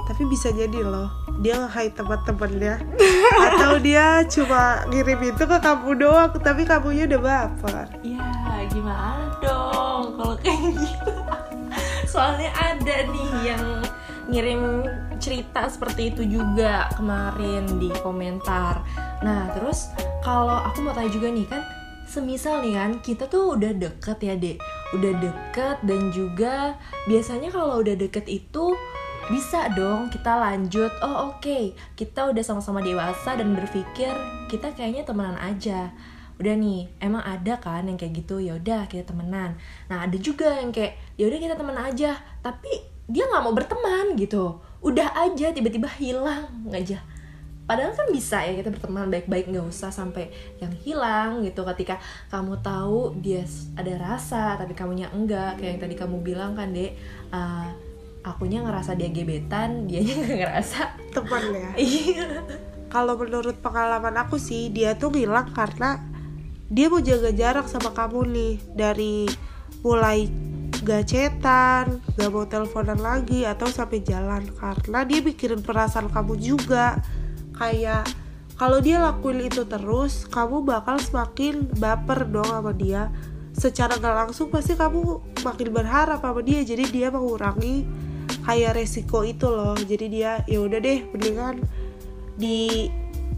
tapi 0.00 0.22
bisa 0.26 0.48
jadi 0.48 0.80
loh 0.80 1.12
dia 1.38 1.54
nge-hide 1.58 1.94
teman-temannya. 1.94 2.74
Atau 3.46 3.72
dia 3.78 4.26
cuma 4.26 4.82
ngirim 4.90 5.20
itu 5.22 5.42
ke 5.46 5.58
kamu 5.58 5.90
doang 5.98 6.30
tapi 6.42 6.66
kamunya 6.66 7.06
udah 7.06 7.20
baper. 7.22 7.86
Ya 8.02 8.26
gimana 8.68 9.32
dong 9.38 10.18
kalau 10.18 10.36
kayak 10.38 10.74
gitu? 10.74 11.12
Soalnya 12.12 12.50
ada 12.58 12.96
nih 13.06 13.30
yang 13.54 13.64
ngirim 14.28 14.84
cerita 15.18 15.66
seperti 15.66 16.14
itu 16.14 16.22
juga 16.26 16.90
kemarin 16.94 17.64
di 17.78 17.90
komentar. 18.02 18.82
Nah 19.22 19.50
terus 19.54 19.94
kalau 20.22 20.58
aku 20.62 20.84
mau 20.84 20.92
tanya 20.92 21.10
juga 21.10 21.30
nih 21.30 21.46
kan 21.48 21.62
Semisal 22.08 22.64
nih 22.64 22.72
kan 22.72 22.90
kita 23.04 23.28
tuh 23.28 23.52
udah 23.52 23.76
deket 23.76 24.18
ya 24.24 24.32
dek? 24.32 24.56
Udah 24.96 25.12
deket 25.20 25.76
dan 25.84 26.08
juga 26.08 26.72
biasanya 27.04 27.52
kalau 27.52 27.84
udah 27.84 27.92
deket 28.00 28.24
itu 28.32 28.72
bisa 29.28 29.68
dong 29.76 30.08
kita 30.08 30.32
lanjut. 30.34 30.88
Oh 31.04 31.32
oke. 31.32 31.76
Kita 31.94 32.32
udah 32.32 32.40
sama-sama 32.40 32.80
dewasa 32.80 33.36
dan 33.36 33.52
berpikir 33.52 34.10
kita 34.48 34.72
kayaknya 34.72 35.04
temenan 35.04 35.36
aja. 35.36 35.92
Udah 36.40 36.54
nih 36.56 36.88
emang 36.98 37.20
ada 37.22 37.60
kan 37.60 37.84
yang 37.84 38.00
kayak 38.00 38.24
gitu? 38.24 38.40
Ya 38.40 38.56
udah 38.56 38.88
kita 38.88 39.12
temenan. 39.12 39.60
Nah 39.92 40.08
ada 40.08 40.16
juga 40.16 40.58
yang 40.58 40.72
kayak 40.72 40.96
ya 41.20 41.28
udah 41.28 41.38
kita 41.38 41.54
temen 41.54 41.76
aja. 41.76 42.16
Tapi 42.40 42.72
dia 43.08 43.28
nggak 43.28 43.44
mau 43.44 43.52
berteman 43.52 44.16
gitu. 44.16 44.58
Udah 44.80 45.12
aja 45.12 45.52
tiba-tiba 45.52 45.92
hilang. 46.00 46.48
Aja 46.72 47.04
padahal 47.68 47.92
kan 47.92 48.08
bisa 48.08 48.40
ya 48.48 48.56
kita 48.56 48.72
berteman 48.72 49.12
baik-baik 49.12 49.52
nggak 49.52 49.68
usah 49.68 49.92
sampai 49.92 50.32
yang 50.56 50.72
hilang 50.72 51.44
gitu. 51.44 51.68
Ketika 51.68 52.00
kamu 52.32 52.64
tahu 52.64 53.20
dia 53.20 53.44
ada 53.76 53.92
rasa 54.00 54.56
tapi 54.56 54.72
kamunya 54.72 55.12
enggak 55.12 55.60
kayak 55.60 55.76
yang 55.76 55.80
tadi 55.84 55.94
kamu 56.00 56.16
bilang 56.24 56.56
kan 56.56 56.72
dek 56.72 56.96
uh, 57.28 57.68
akunya 58.34 58.60
ngerasa 58.64 58.94
dia 58.94 59.08
gebetan 59.08 59.88
dianya 59.88 60.14
nggak 60.20 60.38
ngerasa. 60.44 60.80
Teman 61.12 61.44
ya? 61.54 61.70
Iya. 61.80 62.26
Kalau 62.88 63.20
menurut 63.20 63.60
pengalaman 63.60 64.16
aku 64.16 64.40
sih 64.40 64.72
dia 64.72 64.96
tuh 64.96 65.12
ngilang 65.12 65.52
karena 65.52 66.00
dia 66.72 66.88
mau 66.88 67.00
jaga 67.00 67.32
jarak 67.32 67.68
sama 67.68 67.92
kamu 67.92 68.20
nih. 68.32 68.54
Dari 68.72 69.28
mulai 69.84 70.28
gak 70.80 71.04
cetan, 71.10 72.00
gak 72.16 72.30
mau 72.32 72.48
teleponan 72.48 73.00
lagi 73.00 73.44
atau 73.44 73.68
sampai 73.68 74.00
jalan. 74.00 74.48
Karena 74.56 75.04
dia 75.04 75.20
mikirin 75.20 75.60
perasaan 75.60 76.08
kamu 76.08 76.40
juga. 76.40 76.96
Kayak 77.56 78.08
kalau 78.56 78.80
dia 78.80 78.98
lakuin 78.98 79.46
itu 79.46 79.68
terus 79.68 80.24
kamu 80.26 80.64
bakal 80.64 80.96
semakin 80.96 81.68
baper 81.76 82.24
dong 82.24 82.48
sama 82.48 82.72
dia. 82.72 83.12
Secara 83.52 84.00
gak 84.00 84.16
langsung 84.28 84.48
pasti 84.48 84.72
kamu 84.78 85.20
makin 85.44 85.68
berharap 85.76 86.24
sama 86.24 86.40
dia. 86.40 86.64
Jadi 86.64 86.88
dia 86.88 87.12
mengurangi 87.12 88.07
kayak 88.48 88.80
resiko 88.80 89.20
itu 89.20 89.44
loh. 89.44 89.76
Jadi 89.76 90.08
dia 90.08 90.40
ya 90.48 90.58
udah 90.64 90.80
deh 90.80 91.04
mendingan 91.12 91.60
di 92.40 92.88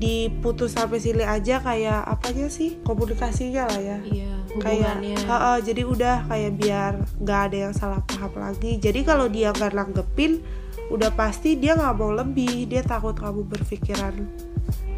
diputus 0.00 0.78
sampai 0.78 1.02
sini 1.02 1.26
aja 1.26 1.60
kayak 1.60 2.06
apanya 2.06 2.46
sih? 2.46 2.78
Komunikasinya 2.86 3.68
lah 3.68 3.80
ya. 3.82 3.98
Iya 4.06 4.40
kayak 4.58 4.98
hubungannya. 4.98 5.18
"Ha-ha, 5.30 5.52
jadi 5.62 5.82
udah 5.86 6.16
kayak 6.26 6.52
biar 6.58 6.92
nggak 7.22 7.40
ada 7.50 7.56
yang 7.68 7.74
salah 7.74 8.00
paham 8.02 8.32
lagi. 8.34 8.82
Jadi 8.82 9.00
kalau 9.06 9.30
dia 9.30 9.54
nggak 9.54 9.74
nanggepin 9.74 10.42
udah 10.90 11.10
pasti 11.14 11.54
dia 11.54 11.78
nggak 11.78 11.94
mau 11.94 12.10
lebih. 12.10 12.66
Dia 12.66 12.82
takut 12.82 13.14
kamu 13.14 13.46
berpikiran 13.46 14.26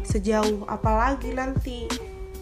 sejauh 0.03 0.67
apalagi 0.67 1.31
nanti 1.31 1.87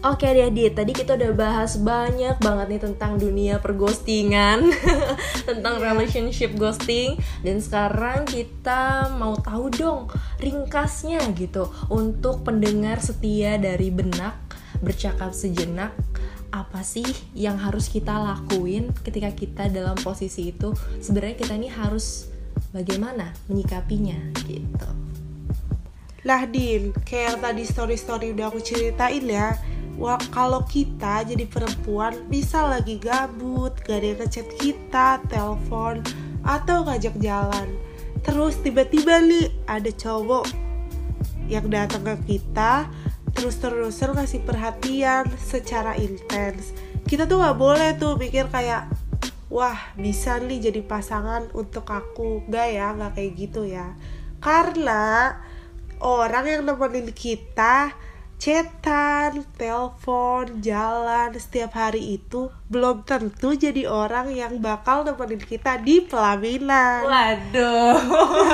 Oke 0.02 0.26
deh 0.34 0.50
Dit, 0.50 0.74
tadi 0.74 0.90
kita 0.90 1.14
udah 1.14 1.30
bahas 1.30 1.78
banyak 1.78 2.42
banget 2.42 2.66
nih 2.74 2.82
tentang 2.82 3.22
dunia 3.22 3.62
perghostingan 3.62 4.74
Tentang 5.48 5.78
relationship 5.78 6.58
ghosting 6.58 7.14
Dan 7.38 7.62
sekarang 7.62 8.26
kita 8.26 9.14
mau 9.14 9.38
tahu 9.38 9.70
dong 9.70 10.10
ringkasnya 10.42 11.22
gitu 11.38 11.70
Untuk 11.86 12.42
pendengar 12.42 12.98
setia 12.98 13.62
dari 13.62 13.94
benak 13.94 14.34
Bercakap 14.82 15.30
sejenak 15.30 15.94
apa 16.52 16.84
sih 16.84 17.06
yang 17.32 17.56
harus 17.56 17.88
kita 17.88 18.12
lakuin 18.12 18.92
ketika 19.00 19.32
kita 19.32 19.72
dalam 19.72 19.96
posisi 19.96 20.52
itu? 20.52 20.76
Sebenarnya 21.00 21.40
kita 21.40 21.56
ini 21.56 21.72
harus 21.72 22.28
bagaimana 22.76 23.32
menyikapinya 23.48 24.20
gitu. 24.44 24.88
Lah 26.28 26.44
Din, 26.44 26.92
kayak 26.92 27.40
tadi 27.40 27.64
story-story 27.64 28.36
udah 28.36 28.52
aku 28.52 28.60
ceritain 28.60 29.24
ya 29.24 29.56
Kalau 30.32 30.64
kita 30.66 31.22
jadi 31.28 31.44
perempuan 31.46 32.26
bisa 32.26 32.64
lagi 32.64 32.96
gabut, 32.96 33.76
gak 33.84 34.02
ada 34.02 34.06
yang 34.12 34.18
ngechat 34.24 34.48
kita, 34.58 35.20
telepon, 35.28 36.00
atau 36.42 36.88
ngajak 36.88 37.14
jalan. 37.22 37.68
Terus 38.22 38.58
tiba-tiba 38.62 39.22
nih 39.22 39.52
ada 39.68 39.90
cowok 39.90 40.46
yang 41.50 41.66
datang 41.68 42.02
ke 42.06 42.38
kita 42.38 42.88
terus-terusan 43.32 44.16
ngasih 44.16 44.40
perhatian 44.44 45.24
secara 45.40 45.96
intens. 45.96 46.76
Kita 47.06 47.28
tuh 47.28 47.42
gak 47.42 47.58
boleh 47.58 47.96
tuh 47.98 48.16
mikir 48.16 48.48
kayak 48.48 48.88
Wah 49.52 49.92
bisa 50.00 50.40
nih 50.40 50.72
jadi 50.72 50.80
pasangan 50.80 51.52
untuk 51.52 51.84
aku. 51.92 52.40
Gak 52.48 52.72
ya, 52.72 52.96
gak 52.96 53.20
kayak 53.20 53.32
gitu 53.36 53.68
ya. 53.68 53.92
Karena 54.40 55.36
orang 56.00 56.48
yang 56.48 56.62
nemenin 56.64 57.12
kita 57.12 57.92
chatan, 58.42 59.46
telepon, 59.54 60.58
jalan 60.58 61.30
setiap 61.38 61.78
hari 61.78 62.18
itu 62.18 62.50
belum 62.66 63.06
tentu 63.06 63.54
jadi 63.54 63.86
orang 63.86 64.34
yang 64.34 64.58
bakal 64.58 65.06
nemenin 65.06 65.38
kita 65.38 65.78
di 65.78 66.02
pelaminan. 66.02 67.06
Waduh. 67.06 68.02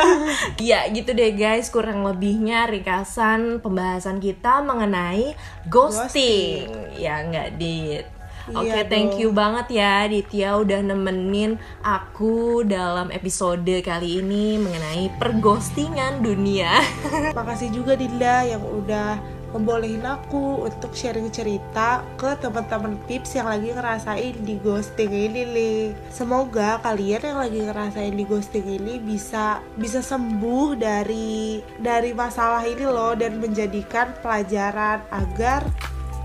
ya 0.68 0.84
gitu 0.92 1.16
deh 1.16 1.32
guys, 1.32 1.72
kurang 1.72 2.04
lebihnya 2.04 2.68
ringkasan 2.68 3.64
pembahasan 3.64 4.20
kita 4.20 4.60
mengenai 4.60 5.32
ghosting. 5.72 6.68
Ya 7.00 7.24
nggak 7.24 7.56
dit. 7.56 8.04
Oke, 8.52 8.68
Iya 8.68 8.88
thank 8.88 9.20
you 9.20 9.28
banget 9.28 9.76
ya 9.76 10.08
Ditya 10.08 10.56
udah 10.56 10.80
nemenin 10.80 11.60
aku 11.84 12.64
dalam 12.64 13.12
episode 13.12 13.68
kali 13.84 14.24
ini 14.24 14.56
mengenai 14.56 15.16
perghostingan 15.16 16.24
dunia. 16.24 16.80
Makasih 17.36 17.72
juga 17.72 17.92
Dinda 17.92 18.48
yang 18.48 18.64
udah 18.64 19.37
membolehin 19.52 20.04
aku 20.04 20.68
untuk 20.68 20.92
sharing 20.92 21.32
cerita 21.32 22.04
ke 22.20 22.36
teman-teman 22.40 23.00
pips 23.08 23.36
yang 23.36 23.48
lagi 23.48 23.72
ngerasain 23.72 24.36
di 24.44 24.60
ghosting 24.60 25.12
ini 25.12 25.42
nih. 25.48 25.80
Semoga 26.12 26.80
kalian 26.84 27.22
yang 27.24 27.38
lagi 27.40 27.60
ngerasain 27.64 28.14
di 28.14 28.24
ghosting 28.28 28.66
ini 28.66 29.00
bisa 29.00 29.64
bisa 29.76 30.04
sembuh 30.04 30.76
dari 30.76 31.60
dari 31.80 32.12
masalah 32.12 32.64
ini 32.64 32.84
loh 32.84 33.16
dan 33.16 33.40
menjadikan 33.40 34.12
pelajaran 34.20 35.00
agar 35.12 35.64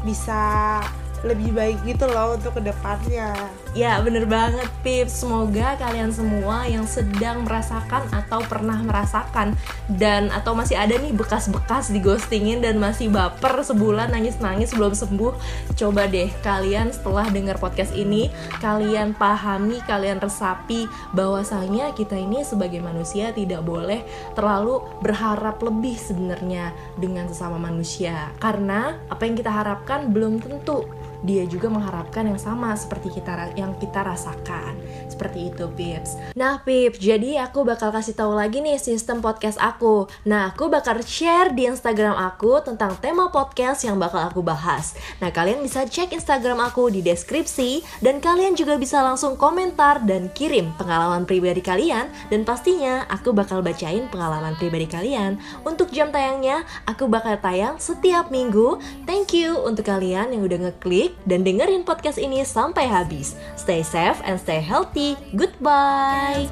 bisa 0.04 0.80
lebih 1.24 1.56
baik 1.56 1.80
gitu 1.88 2.06
loh 2.08 2.36
untuk 2.36 2.60
ke 2.60 2.62
depannya. 2.62 3.32
Ya 3.74 3.98
bener 4.04 4.30
banget 4.30 4.70
Pip. 4.86 5.10
Semoga 5.10 5.74
kalian 5.82 6.14
semua 6.14 6.68
yang 6.70 6.86
sedang 6.86 7.42
merasakan 7.42 8.06
atau 8.14 8.46
pernah 8.46 8.78
merasakan 8.86 9.58
Dan 9.90 10.30
atau 10.30 10.54
masih 10.54 10.78
ada 10.78 10.94
nih 10.94 11.10
bekas-bekas 11.10 11.90
di 11.90 11.98
ghostingin 11.98 12.62
dan 12.62 12.78
masih 12.78 13.10
baper 13.10 13.66
sebulan 13.66 14.14
nangis-nangis 14.14 14.78
belum 14.78 14.94
sembuh 14.94 15.34
Coba 15.74 16.06
deh 16.06 16.30
kalian 16.46 16.94
setelah 16.94 17.26
dengar 17.34 17.58
podcast 17.58 17.98
ini 17.98 18.30
Kalian 18.62 19.18
pahami, 19.18 19.82
kalian 19.90 20.22
resapi 20.22 20.86
bahwasanya 21.18 21.98
kita 21.98 22.14
ini 22.14 22.46
sebagai 22.46 22.84
manusia 22.84 23.34
tidak 23.34 23.66
boleh 23.66 24.06
terlalu 24.38 24.86
berharap 25.02 25.58
lebih 25.64 25.98
sebenarnya 25.98 26.76
dengan 27.00 27.26
sesama 27.30 27.58
manusia. 27.58 28.30
Karena 28.38 28.98
apa 29.10 29.24
yang 29.26 29.36
kita 29.38 29.50
harapkan 29.50 30.14
belum 30.14 30.44
tentu 30.44 30.86
dia 31.24 31.48
juga 31.48 31.72
mengharapkan 31.72 32.28
yang 32.28 32.38
sama 32.38 32.76
seperti 32.76 33.16
kita 33.16 33.56
yang 33.56 33.80
kita 33.80 34.04
rasakan. 34.04 34.76
Seperti 35.14 35.54
itu, 35.54 35.70
Pips. 35.78 36.18
Nah, 36.34 36.66
Pips, 36.66 36.98
jadi 36.98 37.46
aku 37.46 37.62
bakal 37.62 37.94
kasih 37.94 38.18
tahu 38.18 38.34
lagi 38.34 38.66
nih 38.66 38.82
sistem 38.82 39.22
podcast 39.22 39.62
aku. 39.62 40.10
Nah, 40.26 40.50
aku 40.50 40.74
bakal 40.74 40.98
share 41.06 41.54
di 41.54 41.70
Instagram 41.70 42.18
aku 42.18 42.66
tentang 42.66 42.98
tema 42.98 43.30
podcast 43.30 43.86
yang 43.86 44.02
bakal 44.02 44.26
aku 44.26 44.42
bahas. 44.42 44.98
Nah, 45.22 45.30
kalian 45.30 45.62
bisa 45.62 45.86
cek 45.86 46.18
Instagram 46.18 46.66
aku 46.66 46.90
di 46.90 47.06
deskripsi 47.06 48.02
dan 48.02 48.18
kalian 48.18 48.58
juga 48.58 48.82
bisa 48.82 49.06
langsung 49.06 49.38
komentar 49.38 50.02
dan 50.02 50.34
kirim 50.34 50.74
pengalaman 50.82 51.30
pribadi 51.30 51.62
kalian 51.62 52.10
dan 52.34 52.42
pastinya 52.42 53.06
aku 53.14 53.30
bakal 53.30 53.62
bacain 53.62 54.10
pengalaman 54.10 54.58
pribadi 54.58 54.90
kalian. 54.90 55.38
Untuk 55.62 55.94
jam 55.94 56.10
tayangnya, 56.10 56.66
aku 56.90 57.06
bakal 57.06 57.38
tayang 57.38 57.78
setiap 57.78 58.34
minggu. 58.34 58.82
Thank 59.06 59.38
you 59.38 59.62
untuk 59.62 59.86
kalian 59.86 60.34
yang 60.34 60.42
udah 60.42 60.72
ngeklik 60.72 61.14
dan 61.30 61.46
dengerin 61.46 61.86
podcast 61.86 62.18
ini 62.18 62.42
sampai 62.42 62.90
habis. 62.90 63.38
Stay 63.60 63.86
safe 63.86 64.18
and 64.26 64.40
stay 64.40 64.64
healthy. 64.64 65.03
goodbye. 65.36 66.50